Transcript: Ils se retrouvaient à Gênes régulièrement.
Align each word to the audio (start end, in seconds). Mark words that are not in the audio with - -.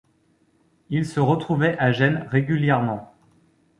Ils 0.89 1.05
se 1.05 1.19
retrouvaient 1.19 1.77
à 1.77 1.91
Gênes 1.91 2.25
régulièrement. 2.31 3.13